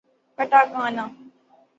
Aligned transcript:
katakana 0.37 1.03